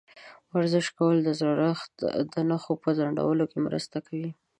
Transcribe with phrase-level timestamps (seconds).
[0.53, 1.93] ورزش کول د زړښت
[2.33, 4.31] د نښو په ځنډولو کې مرسته کوي.